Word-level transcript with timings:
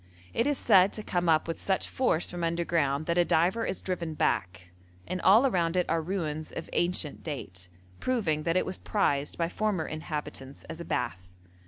It 0.33 0.47
is 0.47 0.57
said 0.57 0.93
to 0.93 1.03
come 1.03 1.29
up 1.29 1.47
with 1.47 1.61
such 1.61 1.87
force 1.87 2.31
from 2.31 2.43
underground 2.43 3.05
that 3.05 3.19
a 3.19 3.23
diver 3.23 3.67
is 3.67 3.83
driven 3.83 4.15
back, 4.15 4.69
and 5.05 5.21
all 5.21 5.45
around 5.45 5.77
it 5.77 5.85
are 5.89 6.01
ruins 6.01 6.51
of 6.51 6.71
ancient 6.73 7.21
date, 7.21 7.67
proving 7.99 8.41
that 8.41 8.57
it 8.57 8.65
was 8.65 8.79
prized 8.79 9.37
by 9.37 9.47
former 9.47 9.85
inhabitants 9.85 10.63
as 10.63 10.79
a 10.79 10.85
bath. 10.85 11.33